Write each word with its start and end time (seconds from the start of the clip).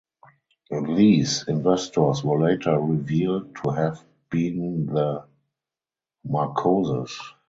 These 0.95 1.47
investors 1.47 2.23
were 2.23 2.41
later 2.41 2.75
revealed 2.79 3.55
to 3.57 3.69
have 3.69 4.03
been 4.31 4.87
the 4.87 5.27
Marcoses. 6.27 7.11